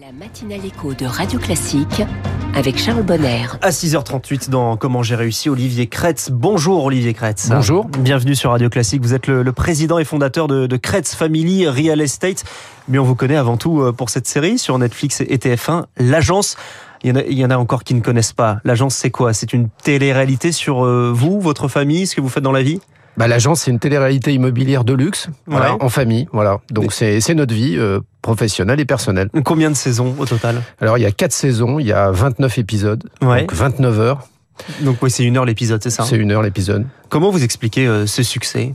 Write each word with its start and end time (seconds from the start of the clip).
La 0.00 0.12
matinale 0.12 0.64
écho 0.64 0.94
de 0.94 1.04
Radio 1.04 1.38
Classique 1.38 2.02
avec 2.54 2.78
Charles 2.78 3.02
Bonner. 3.02 3.44
À 3.60 3.68
6h38 3.68 4.48
dans 4.48 4.78
Comment 4.78 5.02
j'ai 5.02 5.14
réussi, 5.14 5.50
Olivier 5.50 5.88
Kretz. 5.88 6.30
Bonjour 6.30 6.84
Olivier 6.84 7.12
Kretz. 7.12 7.50
Bonjour. 7.50 7.84
Bienvenue 7.84 8.34
sur 8.34 8.52
Radio 8.52 8.70
Classique. 8.70 9.02
Vous 9.02 9.12
êtes 9.12 9.26
le, 9.26 9.42
le 9.42 9.52
président 9.52 9.98
et 9.98 10.04
fondateur 10.04 10.48
de, 10.48 10.66
de, 10.66 10.76
Kretz 10.78 11.14
Family 11.14 11.68
Real 11.68 12.00
Estate. 12.00 12.44
Mais 12.88 12.98
on 12.98 13.04
vous 13.04 13.14
connaît 13.14 13.36
avant 13.36 13.58
tout 13.58 13.82
euh, 13.82 13.92
pour 13.92 14.08
cette 14.08 14.26
série 14.26 14.58
sur 14.58 14.78
Netflix 14.78 15.20
et 15.20 15.36
TF1, 15.36 15.84
L'Agence. 15.98 16.56
Il 17.02 17.10
y, 17.10 17.12
en 17.12 17.16
a, 17.16 17.22
il 17.24 17.38
y 17.38 17.44
en 17.44 17.50
a 17.50 17.58
encore 17.58 17.84
qui 17.84 17.92
ne 17.92 18.00
connaissent 18.00 18.32
pas. 18.32 18.58
L'Agence, 18.64 18.94
c'est 18.94 19.10
quoi? 19.10 19.34
C'est 19.34 19.52
une 19.52 19.68
télé-réalité 19.82 20.50
sur 20.50 20.86
euh, 20.86 21.12
vous, 21.14 21.40
votre 21.40 21.68
famille, 21.68 22.06
ce 22.06 22.16
que 22.16 22.22
vous 22.22 22.30
faites 22.30 22.44
dans 22.44 22.52
la 22.52 22.62
vie? 22.62 22.80
Bah, 23.20 23.28
L'agence, 23.28 23.60
c'est 23.60 23.70
une 23.70 23.78
télé-réalité 23.78 24.32
immobilière 24.34 24.82
de 24.84 24.92
luxe, 24.94 25.28
voilà, 25.46 25.76
en 25.80 25.88
famille. 25.88 26.26
Voilà. 26.32 26.58
Donc, 26.70 26.92
c'est 26.92 27.34
notre 27.34 27.54
vie 27.54 27.76
euh, 27.78 28.00
professionnelle 28.22 28.80
et 28.80 28.84
personnelle. 28.84 29.28
Combien 29.44 29.70
de 29.70 29.76
saisons 29.76 30.14
au 30.18 30.26
total? 30.26 30.62
Alors, 30.80 30.98
il 30.98 31.02
y 31.02 31.06
a 31.06 31.12
4 31.12 31.32
saisons, 31.32 31.78
il 31.78 31.86
y 31.86 31.92
a 31.92 32.10
29 32.10 32.58
épisodes, 32.58 33.04
Ouais. 33.22 33.40
donc 33.40 33.52
29 33.52 34.00
heures. 34.00 34.20
Donc 34.82 34.96
oui, 35.02 35.10
c'est 35.10 35.24
une 35.24 35.36
heure 35.38 35.46
l'épisode, 35.46 35.82
c'est 35.82 35.88
ça 35.90 36.02
C'est 36.02 36.16
une 36.16 36.32
heure 36.32 36.42
l'épisode. 36.42 36.84
Comment 37.08 37.30
vous 37.30 37.42
expliquez 37.44 37.86
euh, 37.86 38.06
ce 38.06 38.22
succès? 38.22 38.74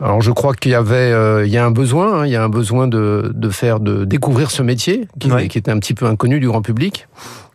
Alors, 0.00 0.20
je 0.20 0.30
crois 0.30 0.54
qu'il 0.54 0.72
y 0.72 0.74
avait, 0.74 0.94
euh, 1.12 1.46
il 1.46 1.52
y 1.52 1.56
a 1.56 1.64
un 1.64 1.70
besoin, 1.70 2.20
hein, 2.20 2.26
il 2.26 2.32
y 2.32 2.36
a 2.36 2.42
un 2.42 2.48
besoin 2.50 2.86
de, 2.86 3.30
de 3.34 3.48
faire, 3.48 3.80
de 3.80 4.04
découvrir 4.04 4.50
ce 4.50 4.62
métier 4.62 5.08
qui, 5.18 5.30
Ouais. 5.30 5.48
qui 5.48 5.56
était 5.56 5.70
un 5.70 5.78
petit 5.78 5.94
peu 5.94 6.04
inconnu 6.06 6.38
du 6.40 6.48
grand 6.48 6.60
public. 6.62 7.06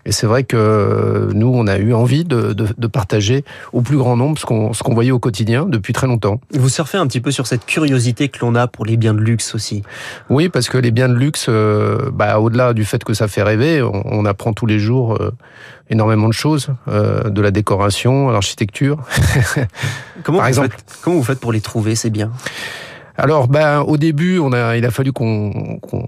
Et 0.05 0.11
c'est 0.11 0.27
vrai 0.27 0.43
que 0.43 0.57
euh, 0.57 1.31
nous, 1.33 1.51
on 1.53 1.67
a 1.67 1.77
eu 1.77 1.93
envie 1.93 2.23
de, 2.23 2.53
de, 2.53 2.67
de 2.77 2.87
partager 2.87 3.43
au 3.73 3.81
plus 3.81 3.97
grand 3.97 4.17
nombre 4.17 4.37
ce 4.39 4.45
qu'on 4.45 4.73
ce 4.73 4.83
qu'on 4.83 4.93
voyait 4.93 5.11
au 5.11 5.19
quotidien 5.19 5.65
depuis 5.65 5.93
très 5.93 6.07
longtemps. 6.07 6.39
Vous 6.53 6.69
surfez 6.69 6.97
un 6.97 7.07
petit 7.07 7.21
peu 7.21 7.31
sur 7.31 7.47
cette 7.47 7.65
curiosité 7.65 8.29
que 8.29 8.39
l'on 8.41 8.55
a 8.55 8.67
pour 8.67 8.85
les 8.85 8.97
biens 8.97 9.13
de 9.13 9.19
luxe 9.21 9.53
aussi. 9.55 9.83
Oui, 10.29 10.49
parce 10.49 10.69
que 10.69 10.77
les 10.77 10.91
biens 10.91 11.09
de 11.09 11.15
luxe, 11.15 11.45
euh, 11.49 12.09
bah, 12.13 12.39
au-delà 12.39 12.73
du 12.73 12.85
fait 12.85 13.03
que 13.03 13.13
ça 13.13 13.27
fait 13.27 13.43
rêver, 13.43 13.81
on, 13.81 14.03
on 14.05 14.25
apprend 14.25 14.53
tous 14.53 14.65
les 14.65 14.79
jours 14.79 15.17
euh, 15.21 15.31
énormément 15.89 16.27
de 16.27 16.33
choses, 16.33 16.69
euh, 16.87 17.29
de 17.29 17.41
la 17.41 17.51
décoration, 17.51 18.29
à 18.29 18.33
l'architecture. 18.33 18.97
Comment 20.23 20.37
Par 20.39 20.45
vous 20.47 20.49
exemple. 20.49 20.69
faites, 20.71 20.97
comment 21.01 21.17
vous 21.17 21.23
faites 21.23 21.39
pour 21.39 21.51
les 21.51 21.61
trouver 21.61 21.95
ces 21.95 22.09
biens? 22.09 22.31
Alors, 23.17 23.47
ben, 23.47 23.81
au 23.81 23.97
début, 23.97 24.39
on 24.39 24.51
a, 24.53 24.77
il 24.77 24.85
a 24.85 24.91
fallu 24.91 25.11
qu'on 25.11 25.77
qu'on 25.81 26.07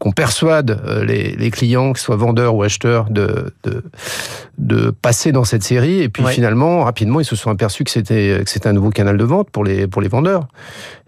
qu'on 0.00 0.10
persuade 0.12 0.80
euh, 0.86 1.04
les, 1.04 1.36
les 1.36 1.50
clients, 1.52 1.92
que 1.92 1.98
ce 2.00 2.06
soit 2.06 2.16
vendeurs 2.16 2.54
ou 2.56 2.62
acheteurs, 2.64 3.08
de, 3.10 3.52
de, 3.64 3.84
de 4.58 4.90
passer 4.90 5.30
dans 5.30 5.44
cette 5.44 5.62
série. 5.62 6.00
Et 6.02 6.08
puis 6.08 6.24
Ouais. 6.24 6.32
finalement, 6.32 6.82
rapidement, 6.84 7.20
ils 7.20 7.24
se 7.26 7.36
sont 7.36 7.50
aperçus 7.50 7.84
que 7.84 7.90
c'était 7.90 8.40
que 8.44 8.50
c'était 8.50 8.68
un 8.68 8.72
nouveau 8.72 8.90
canal 8.90 9.16
de 9.16 9.24
vente 9.24 9.50
pour 9.50 9.62
les 9.62 9.86
pour 9.86 10.00
les 10.02 10.08
vendeurs. 10.08 10.48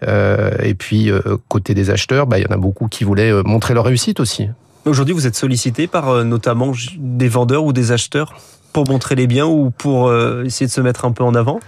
Euh, 0.07 0.51
et 0.63 0.75
puis 0.75 1.11
euh, 1.11 1.21
côté 1.49 1.75
des 1.75 1.91
acheteurs, 1.91 2.27
bah, 2.27 2.39
il 2.39 2.43
y 2.43 2.47
en 2.47 2.55
a 2.55 2.59
beaucoup 2.59 2.87
qui 2.87 3.03
voulaient 3.05 3.33
euh, 3.33 3.43
montrer 3.45 3.75
leur 3.75 3.85
réussite 3.87 4.21
aussi. 4.21 4.49
Aujourd'hui, 4.85 5.15
vous 5.15 5.27
êtes 5.27 5.37
sollicité 5.37 5.87
par 5.87 6.09
euh, 6.09 6.25
notamment 6.25 6.73
des 6.99 7.29
vendeurs 7.29 7.65
ou 7.65 7.73
des 7.73 7.93
acheteurs? 7.93 8.35
Pour 8.73 8.89
montrer 8.89 9.15
les 9.15 9.27
biens 9.27 9.47
ou 9.47 9.71
pour 9.71 10.09
euh, 10.09 10.45
essayer 10.45 10.67
de 10.67 10.73
se 10.73 10.81
mettre 10.81 11.05
un 11.05 11.13
peu 11.13 11.25
en 11.25 11.35
avant? 11.35 11.61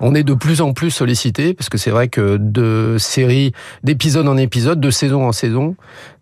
On 0.00 0.14
est 0.14 0.24
de 0.24 0.34
plus 0.34 0.60
en 0.60 0.72
plus 0.72 0.90
sollicité 0.90 1.54
parce 1.54 1.68
que 1.68 1.78
c'est 1.78 1.90
vrai 1.90 2.08
que 2.08 2.36
de 2.36 2.96
série, 2.98 3.52
d'épisode 3.84 4.26
en 4.26 4.36
épisode, 4.36 4.80
de 4.80 4.90
saison 4.90 5.26
en 5.26 5.32
saison, 5.32 5.76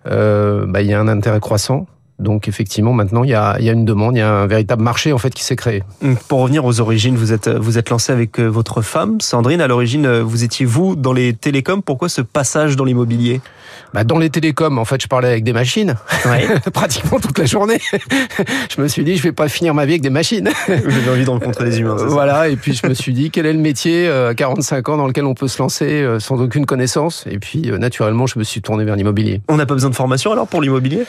euh, 0.07 0.67
bah, 0.67 0.83
il 0.83 0.89
y 0.89 0.93
a 0.93 1.01
un 1.01 1.09
intérêt 1.09 1.41
croissant. 1.41 1.87
Donc 2.21 2.49
effectivement, 2.49 2.93
maintenant, 2.93 3.25
il 3.25 3.31
y 3.31 3.35
a, 3.35 3.57
il 3.59 3.65
y 3.65 3.71
a 3.71 3.73
une 3.73 3.85
demande, 3.85 4.17
il 4.17 4.21
y 4.21 4.23
a 4.23 4.31
un 4.31 4.47
véritable 4.47 4.83
marché 4.83 5.13
en 5.13 5.19
fait 5.19 5.35
qui 5.35 5.43
s'est 5.43 5.57
créé. 5.57 5.83
Donc, 6.03 6.19
Pour 6.25 6.41
revenir 6.41 6.65
aux 6.65 6.81
origines, 6.81 7.17
vous 7.17 7.33
êtes, 7.33 7.49
vous 7.49 7.79
êtes 7.79 7.91
lancé 7.91 8.13
avec 8.13 8.39
euh, 8.39 8.47
votre 8.47 8.83
femme, 8.83 9.21
Sandrine. 9.21 9.61
À 9.61 9.67
l'origine, 9.67 10.07
euh, 10.07 10.23
vous 10.23 10.45
étiez 10.45 10.67
vous 10.67 10.97
dans 10.97 11.13
les 11.13 11.33
télécoms. 11.33 11.83
Pourquoi 11.83 12.09
ce 12.09 12.21
passage 12.21 12.77
dans 12.77 12.85
l'immobilier? 12.85 13.41
Bah, 13.93 14.05
dans 14.05 14.19
les 14.19 14.31
télécoms, 14.31 14.79
en 14.79 14.85
fait, 14.85 15.03
je 15.03 15.09
parlais 15.09 15.29
avec 15.29 15.45
des 15.45 15.53
machines 15.53 15.97
pratiquement 16.73 17.19
toute 17.19 17.39
la 17.39 17.45
journée. 17.45 17.81
je 18.77 18.81
me 18.81 18.87
suis 18.87 19.03
dit, 19.03 19.17
je 19.17 19.23
vais 19.23 19.33
pas 19.33 19.49
finir 19.49 19.75
ma 19.75 19.85
vie 19.85 19.93
avec 19.93 20.03
des 20.03 20.11
machines. 20.11 20.49
Avez 20.69 21.11
envie 21.11 21.25
de 21.25 21.31
rencontrer 21.31 21.65
des 21.65 21.81
humains. 21.81 21.99
ça? 21.99 22.05
Voilà, 22.05 22.49
et 22.49 22.57
puis 22.57 22.75
je 22.75 22.87
me 22.87 22.95
suis 22.95 23.13
dit, 23.13 23.31
quel 23.31 23.47
est 23.47 23.53
le 23.53 23.59
métier 23.59 24.07
euh, 24.07 24.31
à 24.31 24.35
45 24.35 24.89
ans 24.91 24.97
dans 24.97 25.07
lequel 25.07 25.25
on 25.25 25.35
peut 25.35 25.49
se 25.49 25.61
lancer 25.61 26.03
euh, 26.03 26.21
sans 26.21 26.41
aucune 26.41 26.67
connaissance? 26.67 27.25
Et 27.29 27.39
puis, 27.39 27.71
euh, 27.71 27.79
naturellement, 27.79 28.27
je 28.27 28.39
me 28.39 28.45
suis 28.45 28.63
tourné 28.63 28.85
vers 28.85 28.97
l'immobilier. 28.97 29.41
On 29.49 29.57
n'a 29.57 29.67
pas 29.67 29.75
besoin 29.75 29.91
de 29.91 29.97
formation 29.97 30.33
alors 30.33 30.47
pour 30.47 30.63
l'immobilier? 30.63 31.05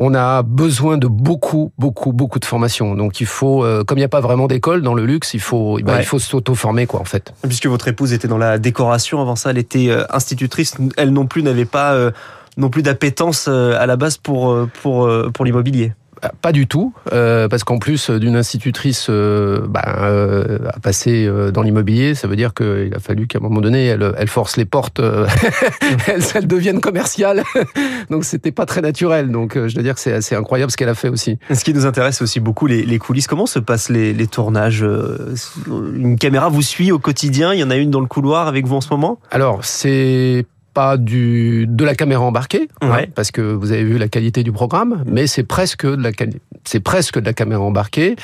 On 0.00 0.14
a 0.14 0.42
besoin 0.44 0.96
de 0.96 1.08
beaucoup, 1.08 1.72
beaucoup, 1.76 2.12
beaucoup 2.12 2.38
de 2.38 2.44
formation. 2.44 2.94
Donc 2.94 3.20
il 3.20 3.26
faut, 3.26 3.64
euh, 3.64 3.82
comme 3.82 3.98
il 3.98 4.00
n'y 4.00 4.04
a 4.04 4.08
pas 4.08 4.20
vraiment 4.20 4.46
d'école 4.46 4.80
dans 4.80 4.94
le 4.94 5.04
luxe, 5.04 5.34
il 5.34 5.40
faut, 5.40 5.78
bah, 5.82 5.94
Ouais. 5.94 6.02
il 6.02 6.04
faut 6.06 6.20
s'auto-former 6.20 6.86
quoi 6.86 7.00
en 7.00 7.04
fait. 7.04 7.32
Puisque 7.42 7.66
votre 7.66 7.88
épouse 7.88 8.12
était 8.12 8.28
dans 8.28 8.38
la 8.38 8.58
décoration, 8.58 9.20
avant 9.20 9.34
ça, 9.34 9.50
elle 9.50 9.58
était 9.58 9.88
euh, 9.90 10.04
institutrice. 10.10 10.76
Elle 10.96 11.10
non 11.12 11.26
plus 11.26 11.42
n'avait 11.42 11.64
pas 11.64 11.94
euh, 11.94 12.12
non 12.56 12.70
plus 12.70 12.82
d'appétence 12.82 13.46
euh, 13.48 13.76
à 13.76 13.86
la 13.86 13.96
base 13.96 14.18
pour 14.18 14.52
euh, 14.52 14.70
pour 14.82 15.10
pour 15.34 15.44
l'immobilier. 15.44 15.92
Bah, 16.22 16.32
Pas 16.40 16.52
du 16.52 16.66
tout, 16.66 16.92
euh, 17.12 17.48
parce 17.48 17.64
qu'en 17.64 17.78
plus 17.78 18.10
d'une 18.10 18.36
institutrice 18.36 19.06
euh, 19.10 19.66
bah, 19.68 19.98
euh, 20.02 20.58
à 20.68 20.80
passer 20.80 21.26
euh, 21.26 21.50
dans 21.50 21.62
l'immobilier, 21.62 22.14
ça 22.14 22.28
veut 22.28 22.36
dire 22.36 22.54
qu'il 22.54 22.92
a 22.94 22.98
fallu 22.98 23.26
qu'à 23.26 23.38
un 23.38 23.42
moment 23.42 23.60
donné, 23.60 23.86
elle, 23.86 24.12
elle 24.16 24.28
force 24.28 24.56
les 24.56 24.64
portes, 24.64 25.00
euh, 25.00 25.26
elles, 26.06 26.22
elles 26.34 26.46
deviennent 26.46 26.80
commerciales. 26.80 27.42
Donc 28.10 28.24
c'était 28.24 28.52
pas 28.52 28.66
très 28.66 28.80
naturel. 28.80 29.30
Donc 29.30 29.56
euh, 29.56 29.68
je 29.68 29.74
dois 29.74 29.82
dire 29.82 29.94
que 29.94 30.00
c'est 30.00 30.12
assez 30.12 30.34
incroyable 30.34 30.70
ce 30.70 30.76
qu'elle 30.76 30.88
a 30.88 30.94
fait 30.94 31.08
aussi. 31.08 31.38
Ce 31.52 31.64
qui 31.64 31.72
nous 31.74 31.86
intéresse 31.86 32.22
aussi 32.22 32.40
beaucoup, 32.40 32.66
les, 32.66 32.84
les 32.84 32.98
coulisses. 32.98 33.26
Comment 33.26 33.46
se 33.46 33.58
passent 33.58 33.88
les, 33.88 34.12
les 34.12 34.26
tournages 34.26 34.82
euh, 34.82 35.34
Une 35.94 36.18
caméra 36.18 36.48
vous 36.48 36.62
suit 36.62 36.92
au 36.92 36.98
quotidien. 36.98 37.54
Il 37.54 37.60
y 37.60 37.64
en 37.64 37.70
a 37.70 37.76
une 37.76 37.90
dans 37.90 38.00
le 38.00 38.06
couloir 38.06 38.48
avec 38.48 38.66
vous 38.66 38.76
en 38.76 38.80
ce 38.80 38.88
moment? 38.90 39.20
Alors, 39.30 39.64
c'est 39.64 40.46
pas 40.74 40.96
du 40.96 41.66
de 41.68 41.84
la 41.84 41.94
caméra 41.94 42.22
embarquée, 42.22 42.68
hein, 42.80 43.04
parce 43.14 43.30
que 43.30 43.40
vous 43.40 43.72
avez 43.72 43.82
vu 43.84 43.98
la 43.98 44.08
qualité 44.08 44.42
du 44.42 44.52
programme, 44.52 45.02
mais 45.06 45.26
c'est 45.26 45.42
presque 45.42 45.84
de 45.86 46.02
la 46.02 46.10
c'est 46.64 46.80
presque 46.80 47.18
de 47.18 47.24
la 47.26 47.32
caméra 47.32 47.62
embarquée. 47.62 48.14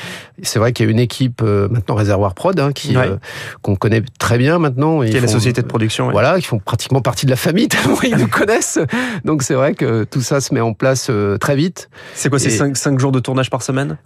C'est 0.42 0.58
vrai 0.58 0.72
qu'il 0.72 0.84
y 0.86 0.88
a 0.88 0.92
une 0.92 0.98
équipe 0.98 1.40
euh, 1.42 1.68
maintenant 1.68 1.94
Réservoir 1.94 2.34
Prod 2.34 2.58
hein, 2.60 2.72
qui 2.72 2.96
Ouais. 2.96 3.08
euh, 3.08 3.16
qu'on 3.62 3.74
connaît 3.76 4.02
très 4.18 4.38
bien 4.38 4.58
maintenant. 4.58 5.02
et 5.02 5.10
Qui 5.10 5.16
est 5.16 5.20
la 5.20 5.28
société 5.28 5.62
de 5.62 5.66
production. 5.66 6.06
ouais. 6.06 6.12
Voilà, 6.12 6.38
qui 6.38 6.46
font 6.46 6.58
pratiquement 6.58 7.00
partie 7.00 7.26
de 7.26 7.30
la 7.30 7.36
famille 7.36 7.68
tellement 7.68 8.00
ils 8.02 8.16
nous 8.16 8.28
connaissent. 8.28 8.78
Donc 9.24 9.42
c'est 9.42 9.54
vrai 9.54 9.74
que 9.74 10.04
tout 10.04 10.20
ça 10.20 10.40
se 10.40 10.52
met 10.54 10.60
en 10.60 10.74
place 10.74 11.08
euh, 11.10 11.38
très 11.38 11.56
vite. 11.56 11.88
C'est 12.14 12.28
quoi 12.28 12.38
C'est 12.38 12.48
Et- 12.48 12.56
5, 12.56 12.76
cinq 12.76 12.98
jours 13.00 13.12
de 13.12 13.20
tournage 13.20 13.50
par 13.50 13.62
semaine? 13.62 13.96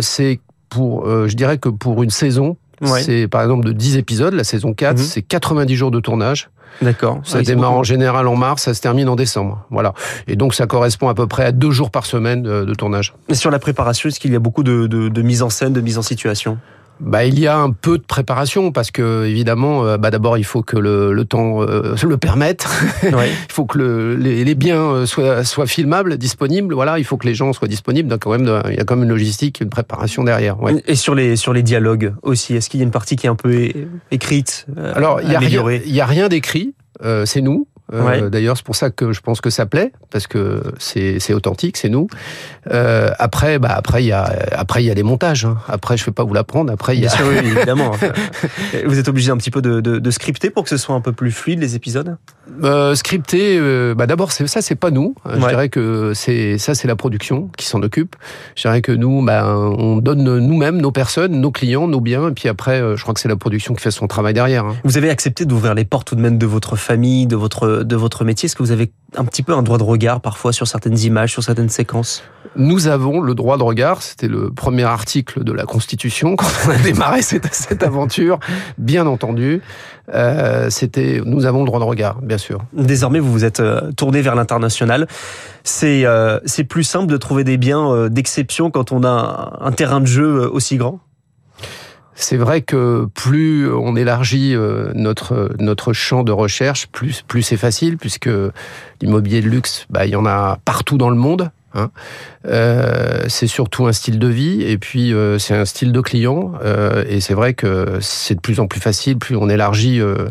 C'est 0.00 0.40
pour, 0.70 1.06
je 1.28 1.34
dirais 1.36 1.58
que 1.58 1.68
pour 1.68 2.02
une 2.02 2.10
saison, 2.10 2.56
Ouais. 2.80 3.02
c'est 3.02 3.28
par 3.28 3.42
exemple 3.42 3.64
de 3.66 3.72
10 3.72 3.96
épisodes, 3.96 4.34
la 4.34 4.44
saison 4.44 4.72
4, 4.74 4.98
Mhm. 4.98 5.04
c'est 5.04 5.22
90 5.22 5.76
jours 5.76 5.90
de 5.90 6.00
tournage. 6.00 6.50
D'accord. 6.80 7.20
Ça 7.22 7.42
démarre 7.42 7.72
en 7.72 7.82
général 7.82 8.26
en 8.26 8.34
mars, 8.34 8.62
ça 8.62 8.72
se 8.72 8.80
termine 8.80 9.06
en 9.08 9.14
décembre. 9.14 9.66
Voilà. 9.70 9.92
Et 10.26 10.36
donc 10.36 10.54
ça 10.54 10.66
correspond 10.66 11.08
à 11.08 11.14
peu 11.14 11.26
près 11.26 11.44
à 11.44 11.52
deux 11.52 11.70
jours 11.70 11.90
par 11.90 12.06
semaine 12.06 12.42
de, 12.42 12.64
de 12.64 12.74
tournage. 12.74 13.12
Et 13.28 13.34
sur 13.34 13.50
la 13.50 13.58
préparation, 13.58 14.08
est-ce 14.08 14.18
qu'il 14.18 14.32
y 14.32 14.36
a 14.36 14.38
beaucoup 14.38 14.62
de, 14.62 14.86
de, 14.86 15.08
de 15.10 15.22
mise 15.22 15.42
en 15.42 15.50
scène, 15.50 15.74
de 15.74 15.80
mise 15.82 15.98
en 15.98 16.02
situation? 16.02 16.56
Bah, 17.04 17.24
il 17.24 17.38
y 17.40 17.48
a 17.48 17.58
un 17.58 17.70
peu 17.72 17.98
de 17.98 18.02
préparation 18.04 18.70
parce 18.70 18.92
que 18.92 19.26
évidemment, 19.26 19.84
euh, 19.84 19.98
bah, 19.98 20.10
d'abord 20.12 20.38
il 20.38 20.44
faut 20.44 20.62
que 20.62 20.76
le, 20.76 21.12
le 21.12 21.24
temps 21.24 21.60
euh, 21.62 21.94
le 22.06 22.16
permette. 22.16 22.66
Ouais. 23.02 23.28
il 23.48 23.52
faut 23.52 23.64
que 23.66 23.76
le, 23.78 24.14
les, 24.14 24.44
les 24.44 24.54
biens 24.54 24.80
euh, 24.80 25.06
soient, 25.06 25.42
soient 25.44 25.66
filmables, 25.66 26.16
disponibles. 26.16 26.72
Voilà, 26.74 26.98
il 27.00 27.04
faut 27.04 27.16
que 27.16 27.26
les 27.26 27.34
gens 27.34 27.52
soient 27.52 27.66
disponibles. 27.68 28.08
Donc 28.08 28.20
quand 28.20 28.30
même, 28.30 28.44
de- 28.46 28.62
il 28.70 28.76
y 28.76 28.80
a 28.80 28.84
quand 28.84 28.94
même 28.94 29.04
une 29.04 29.10
logistique, 29.10 29.60
une 29.60 29.68
préparation 29.70 30.22
derrière. 30.22 30.62
Ouais. 30.62 30.80
Et 30.86 30.94
sur 30.94 31.14
les, 31.16 31.34
sur 31.36 31.52
les 31.52 31.62
dialogues 31.64 32.14
aussi, 32.22 32.54
est-ce 32.54 32.70
qu'il 32.70 32.78
y 32.78 32.82
a 32.82 32.86
une 32.86 32.92
partie 32.92 33.16
qui 33.16 33.26
est 33.26 33.30
un 33.30 33.34
peu 33.34 33.68
écrite 34.10 34.66
euh, 34.78 34.92
Alors 34.94 35.20
il 35.20 35.30
y 35.30 35.34
a 35.34 35.38
rien, 35.40 35.64
il 35.84 35.92
y 35.94 36.00
a 36.00 36.06
rien 36.06 36.28
d'écrit. 36.28 36.74
euh, 37.04 37.26
c'est 37.26 37.40
nous. 37.40 37.66
Euh, 37.92 38.02
Ouais. 38.02 38.30
D'ailleurs, 38.30 38.56
c'est 38.56 38.64
pour 38.64 38.76
ça 38.76 38.90
que 38.90 39.12
je 39.12 39.20
pense 39.20 39.40
que 39.40 39.50
ça 39.50 39.66
plaît 39.66 39.92
parce 40.10 40.26
que 40.26 40.62
c'est 40.78 41.34
authentique, 41.34 41.76
c'est 41.76 41.88
nous. 41.88 42.06
Euh, 42.70 43.10
après, 43.18 43.58
bah 43.58 43.72
après 43.74 44.02
il 44.02 44.06
y 44.06 44.12
a 44.12 44.24
après 44.52 44.82
il 44.82 44.86
y 44.86 44.90
a 44.90 44.94
les 44.94 45.02
montages. 45.02 45.44
hein. 45.44 45.58
Après, 45.68 45.96
je 45.96 46.04
vais 46.06 46.12
pas 46.12 46.24
vous 46.24 46.34
l'apprendre. 46.34 46.72
Après, 46.72 46.94
il 46.96 46.98
y 46.98 47.02
Bien 47.02 47.10
a 47.12 47.16
sûr, 47.16 47.26
oui, 47.28 47.36
évidemment. 47.38 47.92
Vous 48.86 48.98
êtes 48.98 49.08
obligé 49.08 49.30
un 49.30 49.36
petit 49.36 49.50
peu 49.50 49.60
de, 49.62 49.80
de, 49.80 49.98
de 49.98 50.10
scripter 50.10 50.50
pour 50.50 50.62
que 50.64 50.70
ce 50.70 50.76
soit 50.76 50.94
un 50.94 51.00
peu 51.00 51.12
plus 51.12 51.30
fluide 51.32 51.60
les 51.60 51.76
épisodes? 51.76 52.16
Euh, 52.64 52.96
scripté, 52.96 53.56
euh, 53.56 53.94
bah 53.94 54.06
d'abord 54.08 54.32
c'est 54.32 54.46
ça 54.48 54.62
c'est 54.62 54.74
pas 54.74 54.90
nous. 54.90 55.14
Euh, 55.26 55.36
Je 55.36 55.42
Ouais. 55.42 55.48
dirais 55.50 55.68
que 55.68 56.12
c'est 56.12 56.58
ça 56.58 56.74
c'est 56.74 56.88
la 56.88 56.96
production 56.96 57.48
qui 57.56 57.66
s'en 57.66 57.80
occupe. 57.82 58.16
Je 58.56 58.62
dirais 58.62 58.82
que 58.82 58.90
nous 58.90 59.24
bah, 59.24 59.56
on 59.56 59.98
donne 59.98 60.22
nous-mêmes 60.38 60.80
nos 60.80 60.90
personnes, 60.90 61.40
nos 61.40 61.52
clients, 61.52 61.86
nos 61.86 62.00
biens 62.00 62.28
et 62.28 62.32
puis 62.32 62.48
après 62.48 62.80
euh, 62.80 62.96
je 62.96 63.02
crois 63.02 63.14
que 63.14 63.20
c'est 63.20 63.28
la 63.28 63.36
production 63.36 63.74
qui 63.74 63.80
fait 63.82 63.92
son 63.92 64.08
travail 64.08 64.34
derrière. 64.34 64.64
hein. 64.66 64.74
Vous 64.82 64.96
avez 64.98 65.08
accepté 65.08 65.44
d'ouvrir 65.44 65.74
les 65.74 65.84
portes 65.84 66.08
tout 66.08 66.16
de 66.16 66.20
même 66.20 66.36
de 66.36 66.46
votre 66.46 66.74
famille, 66.74 67.26
de 67.28 67.36
votre, 67.36 67.84
de 67.84 67.96
votre 67.96 68.24
métier. 68.24 68.46
Est-ce 68.46 68.56
que 68.56 68.62
vous 68.64 68.72
avez 68.72 68.90
un 69.16 69.24
petit 69.24 69.42
peu 69.44 69.52
un 69.54 69.62
droit 69.62 69.78
de 69.78 69.84
regard 69.84 70.20
parfois 70.20 70.52
sur 70.52 70.66
certaines 70.66 70.98
images, 70.98 71.30
sur 71.30 71.44
certaines 71.44 71.68
séquences? 71.68 72.24
Nous 72.56 72.88
avons 72.88 73.20
le 73.20 73.34
droit 73.34 73.56
de 73.56 73.62
regard, 73.62 74.02
c'était 74.02 74.28
le 74.28 74.50
premier 74.50 74.82
article 74.84 75.42
de 75.44 75.52
la 75.52 75.64
Constitution 75.64 76.34
quand 76.36 76.46
on 76.66 76.70
a 76.70 76.76
démarré 76.78 77.22
cette, 77.22 77.54
cette 77.54 77.82
aventure, 77.84 78.40
bien 78.78 79.06
entendu. 79.06 79.62
Euh, 80.12 80.68
c'était 80.68 81.22
nous 81.24 81.46
avons 81.46 81.60
le 81.60 81.66
droit 81.66 81.78
de 81.78 81.84
regard, 81.84 82.20
Désormais, 82.72 83.20
vous 83.20 83.32
vous 83.32 83.44
êtes 83.44 83.60
euh, 83.60 83.92
tourné 83.92 84.22
vers 84.22 84.34
l'international. 84.34 85.06
C'est 85.64 86.04
euh, 86.04 86.38
c'est 86.44 86.64
plus 86.64 86.84
simple 86.84 87.06
de 87.06 87.16
trouver 87.16 87.44
des 87.44 87.56
biens 87.56 87.90
euh, 87.90 88.08
d'exception 88.08 88.70
quand 88.70 88.92
on 88.92 89.04
a 89.04 89.58
un, 89.60 89.72
terrain 89.72 90.00
de 90.00 90.06
jeu 90.06 90.48
aussi 90.50 90.76
grand? 90.76 91.00
C'est 92.14 92.36
vrai 92.36 92.60
que 92.60 93.08
plus 93.14 93.72
on 93.72 93.96
élargit 93.96 94.54
notre 94.94 95.92
champ 95.94 96.24
de 96.24 96.30
recherche, 96.30 96.86
plus 96.88 97.22
plus 97.26 97.42
c'est 97.42 97.56
facile 97.56 97.96
puisque 97.96 98.28
l'immobilier 99.00 99.40
de 99.40 99.48
luxe, 99.48 99.86
bah, 99.88 100.04
il 100.04 100.10
y 100.12 100.16
en 100.16 100.26
a 100.26 100.58
partout 100.64 100.98
dans 100.98 101.08
le 101.08 101.16
monde. 101.16 101.50
Hein. 101.74 101.90
Euh, 102.46 103.24
c'est 103.28 103.46
surtout 103.46 103.86
un 103.86 103.92
style 103.92 104.18
de 104.18 104.28
vie 104.28 104.62
et 104.62 104.78
puis 104.78 105.12
euh, 105.12 105.38
c'est 105.38 105.54
un 105.54 105.64
style 105.64 105.92
de 105.92 106.00
client. 106.00 106.52
Euh, 106.62 107.04
et 107.08 107.20
c'est 107.20 107.34
vrai 107.34 107.54
que 107.54 107.98
c'est 108.00 108.34
de 108.34 108.40
plus 108.40 108.60
en 108.60 108.66
plus 108.66 108.80
facile, 108.80 109.18
plus 109.18 109.36
on 109.36 109.48
élargit, 109.48 110.00
euh, 110.00 110.28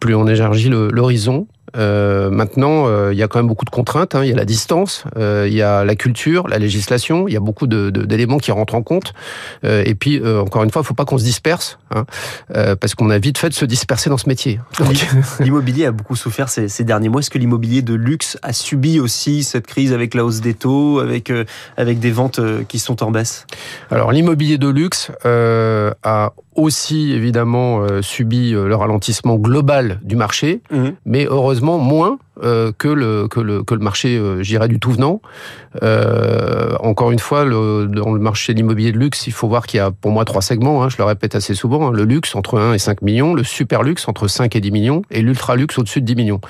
plus 0.00 0.14
on 0.14 0.26
élargit 0.26 0.68
l'horizon. 0.68 1.46
Euh, 1.76 2.30
maintenant, 2.30 2.86
euh, 2.86 3.12
il 3.12 3.18
y 3.18 3.22
a 3.22 3.28
quand 3.28 3.38
même 3.38 3.48
beaucoup 3.48 3.64
de 3.64 3.70
contraintes. 3.70 4.14
Hein. 4.14 4.24
Il 4.24 4.30
y 4.30 4.32
a 4.32 4.36
la 4.36 4.44
distance, 4.44 5.04
euh, 5.16 5.46
il 5.48 5.54
y 5.54 5.62
a 5.62 5.84
la 5.84 5.96
culture, 5.96 6.48
la 6.48 6.58
législation. 6.58 7.28
Il 7.28 7.34
y 7.34 7.36
a 7.36 7.40
beaucoup 7.40 7.66
d'éléments 7.66 8.36
de, 8.36 8.42
qui 8.42 8.52
rentrent 8.52 8.74
en 8.74 8.82
compte. 8.82 9.14
Euh, 9.64 9.82
et 9.84 9.94
puis, 9.94 10.20
euh, 10.20 10.40
encore 10.40 10.62
une 10.64 10.70
fois, 10.70 10.82
il 10.82 10.86
faut 10.86 10.94
pas 10.94 11.04
qu'on 11.04 11.18
se 11.18 11.24
disperse, 11.24 11.78
hein, 11.94 12.04
euh, 12.54 12.76
parce 12.76 12.94
qu'on 12.94 13.10
a 13.10 13.18
vite 13.18 13.38
fait 13.38 13.48
de 13.48 13.54
se 13.54 13.64
disperser 13.64 14.10
dans 14.10 14.18
ce 14.18 14.28
métier. 14.28 14.60
L'immobilier 15.40 15.86
a 15.86 15.92
beaucoup 15.92 16.16
souffert 16.16 16.48
ces, 16.48 16.68
ces 16.68 16.84
derniers 16.84 17.08
mois. 17.08 17.20
Est-ce 17.20 17.30
que 17.30 17.38
l'immobilier 17.38 17.82
de 17.82 17.94
luxe 17.94 18.38
a 18.42 18.52
subi 18.52 19.00
aussi 19.00 19.44
cette 19.44 19.66
crise 19.66 19.92
avec 19.92 20.14
la 20.14 20.24
hausse 20.24 20.40
des 20.40 20.54
taux, 20.54 21.00
avec 21.00 21.32
avec 21.76 21.98
des 21.98 22.10
ventes 22.10 22.40
qui 22.68 22.78
sont 22.78 23.02
en 23.02 23.10
baisse? 23.10 23.46
Alors, 23.90 24.12
l'immobilier 24.12 24.58
de 24.58 24.68
luxe 24.68 25.10
a 25.24 26.32
aussi 26.56 27.12
évidemment 27.12 27.80
euh, 27.80 28.02
subi 28.02 28.52
le 28.52 28.74
ralentissement 28.74 29.36
global 29.36 30.00
du 30.02 30.16
marché, 30.16 30.62
mmh. 30.70 30.88
mais 31.04 31.26
heureusement 31.26 31.55
moins 31.60 32.18
euh, 32.42 32.72
que, 32.76 32.88
le, 32.88 33.28
que, 33.28 33.40
le, 33.40 33.62
que 33.62 33.74
le 33.74 33.80
marché, 33.80 34.16
euh, 34.16 34.42
j'irais, 34.42 34.68
du 34.68 34.78
tout 34.78 34.92
venant. 34.92 35.20
Euh, 35.82 36.74
encore 36.80 37.10
une 37.10 37.18
fois, 37.18 37.44
le, 37.44 37.86
dans 37.86 38.12
le 38.12 38.20
marché 38.20 38.52
de 38.52 38.58
l'immobilier 38.58 38.92
de 38.92 38.98
luxe, 38.98 39.26
il 39.26 39.32
faut 39.32 39.48
voir 39.48 39.66
qu'il 39.66 39.78
y 39.78 39.80
a 39.80 39.90
pour 39.90 40.10
moi 40.10 40.24
trois 40.24 40.42
segments, 40.42 40.82
hein, 40.82 40.88
je 40.88 40.96
le 40.98 41.04
répète 41.04 41.34
assez 41.34 41.54
souvent, 41.54 41.88
hein, 41.88 41.92
le 41.92 42.04
luxe 42.04 42.34
entre 42.34 42.58
1 42.58 42.74
et 42.74 42.78
5 42.78 43.02
millions, 43.02 43.34
le 43.34 43.44
super 43.44 43.82
luxe 43.82 44.06
entre 44.08 44.28
5 44.28 44.54
et 44.54 44.60
10 44.60 44.70
millions, 44.70 45.02
et 45.10 45.22
l'ultra 45.22 45.56
luxe 45.56 45.78
au-dessus 45.78 46.00
de 46.00 46.06
10 46.06 46.16
millions. 46.16 46.40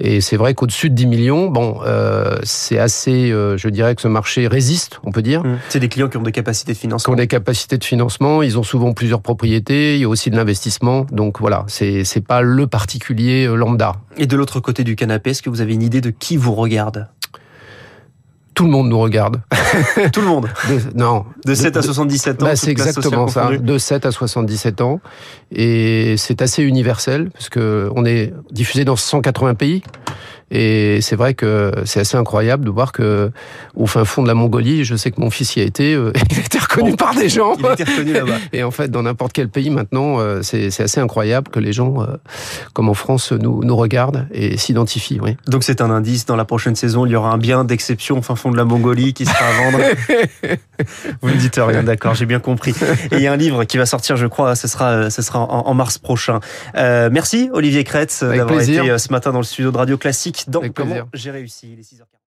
Et 0.00 0.20
c'est 0.20 0.36
vrai 0.36 0.54
qu'au-dessus 0.54 0.90
de 0.90 0.94
10 0.94 1.06
millions, 1.06 1.46
bon, 1.48 1.80
euh, 1.86 2.36
c'est 2.42 2.78
assez, 2.78 3.30
euh, 3.30 3.56
je 3.56 3.68
dirais 3.68 3.94
que 3.94 4.02
ce 4.02 4.08
marché 4.08 4.48
résiste, 4.48 5.00
on 5.04 5.12
peut 5.12 5.22
dire. 5.22 5.44
Mmh. 5.44 5.58
C'est 5.68 5.80
des 5.80 5.88
clients 5.88 6.08
qui 6.08 6.16
ont 6.16 6.22
des 6.22 6.32
capacités 6.32 6.72
de 6.72 6.78
financement. 6.78 7.12
Qui 7.12 7.14
ont 7.14 7.22
des 7.22 7.28
capacités 7.28 7.78
de 7.78 7.84
financement, 7.84 8.42
ils 8.42 8.58
ont 8.58 8.62
souvent 8.62 8.92
plusieurs 8.92 9.20
propriétés, 9.20 9.94
il 9.94 10.00
y 10.00 10.04
a 10.04 10.08
aussi 10.08 10.30
de 10.30 10.36
l'investissement. 10.36 11.06
Donc 11.12 11.40
voilà, 11.40 11.64
c'est 11.68 12.26
pas 12.26 12.42
le 12.42 12.66
particulier 12.66 13.46
lambda. 13.46 13.92
Et 14.16 14.26
de 14.26 14.36
l'autre 14.36 14.60
côté 14.60 14.84
du 14.84 14.96
canapé, 15.02 15.30
est-ce 15.30 15.42
que 15.42 15.50
vous 15.50 15.60
avez 15.60 15.74
une 15.74 15.82
idée 15.82 16.00
de 16.00 16.10
qui 16.10 16.36
vous 16.36 16.54
regarde 16.54 17.08
tout 18.54 18.64
le 18.64 18.70
monde 18.70 18.90
nous 18.90 19.00
regarde. 19.00 19.40
Tout 20.12 20.20
le 20.20 20.26
monde 20.26 20.46
de, 20.68 20.94
Non. 20.94 21.24
De 21.46 21.54
7 21.54 21.74
à 21.74 21.82
77 21.82 22.42
ans 22.42 22.46
bah, 22.46 22.54
C'est 22.54 22.70
exactement 22.70 23.26
ça. 23.26 23.56
De 23.56 23.78
7 23.78 24.04
à 24.04 24.12
77 24.12 24.82
ans. 24.82 25.00
Et 25.50 26.16
c'est 26.18 26.42
assez 26.42 26.62
universel, 26.62 27.30
parce 27.30 27.48
que 27.48 27.90
on 27.96 28.04
est 28.04 28.34
diffusé 28.50 28.84
dans 28.84 28.94
180 28.94 29.54
pays. 29.54 29.82
Et 30.54 31.00
c'est 31.00 31.16
vrai 31.16 31.32
que 31.32 31.72
c'est 31.86 32.00
assez 32.00 32.18
incroyable 32.18 32.66
de 32.66 32.70
voir 32.70 32.92
que 32.92 33.30
au 33.74 33.86
fin 33.86 34.04
fond 34.04 34.22
de 34.22 34.28
la 34.28 34.34
Mongolie, 34.34 34.84
je 34.84 34.94
sais 34.96 35.10
que 35.10 35.18
mon 35.18 35.30
fils 35.30 35.56
y 35.56 35.60
a 35.60 35.64
été, 35.64 35.94
euh, 35.94 36.12
il 36.30 36.36
a 36.36 36.40
été 36.40 36.58
reconnu 36.58 36.90
bon, 36.90 36.96
par 36.96 37.14
des 37.14 37.30
gens. 37.30 37.54
Il 37.58 37.66
a 37.66 37.72
été 37.72 37.84
reconnu 37.84 38.12
là-bas. 38.12 38.36
Et 38.52 38.62
en 38.62 38.70
fait, 38.70 38.90
dans 38.90 39.02
n'importe 39.02 39.32
quel 39.32 39.48
pays 39.48 39.70
maintenant, 39.70 40.20
euh, 40.20 40.42
c'est 40.42 40.68
assez 40.78 41.00
incroyable 41.00 41.48
que 41.48 41.58
les 41.58 41.72
gens, 41.72 42.02
euh, 42.02 42.18
comme 42.74 42.90
en 42.90 42.94
France, 42.94 43.32
nous, 43.32 43.64
nous 43.64 43.76
regardent 43.76 44.26
et 44.30 44.58
s'identifient. 44.58 45.20
Oui. 45.22 45.38
Donc 45.46 45.64
c'est 45.64 45.80
un 45.80 45.90
indice. 45.90 46.26
Dans 46.26 46.36
la 46.36 46.44
prochaine 46.44 46.76
saison, 46.76 47.06
il 47.06 47.12
y 47.12 47.16
aura 47.16 47.30
un 47.30 47.38
bien 47.38 47.64
d'exception 47.64 48.18
au 48.18 48.22
fin 48.22 48.36
fond 48.36 48.50
de 48.50 48.56
la 48.58 48.64
Mongolie 48.64 49.14
qui 49.14 49.24
sera 49.24 49.46
à 49.46 49.52
vendre. 49.52 49.78
Vous 51.22 51.30
ne 51.30 51.36
dites 51.36 51.56
rien, 51.56 51.82
d'accord, 51.82 52.14
j'ai 52.14 52.26
bien 52.26 52.40
compris. 52.40 52.74
Et 53.10 53.16
il 53.16 53.22
y 53.22 53.26
a 53.26 53.32
un 53.32 53.36
livre 53.36 53.64
qui 53.64 53.78
va 53.78 53.86
sortir, 53.86 54.16
je 54.16 54.26
crois, 54.26 54.54
ce 54.54 54.68
sera, 54.68 55.08
ce 55.08 55.22
sera 55.22 55.40
en, 55.40 55.66
en 55.66 55.74
mars 55.74 55.96
prochain. 55.96 56.40
Merci 56.74 57.48
Olivier 57.54 57.84
Kretz 57.84 58.22
d'avoir 58.22 58.60
été 58.60 58.98
ce 58.98 59.12
matin 59.12 59.32
dans 59.32 59.38
le 59.38 59.44
studio 59.44 59.70
de 59.70 59.76
Radio 59.78 59.96
Classique 59.96 60.41
dans 60.48 60.60
Avec 60.60 60.74
Comment 60.74 61.08
j'ai 61.12 61.30
réussi. 61.30 61.72
Il 61.72 61.78
est 61.78 61.82
6h40. 61.82 62.18